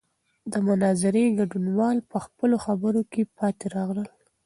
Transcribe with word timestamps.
د 0.51 0.53
مناظرې 0.67 1.25
ګډونوال 1.37 1.97
په 2.11 2.17
خپلو 2.25 2.55
خبرو 2.65 3.01
کې 3.11 3.21
پاتې 3.37 3.65
راغلل. 3.75 4.09